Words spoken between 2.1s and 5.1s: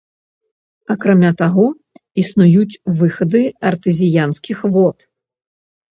існуюць выхады артэзіянскіх вод.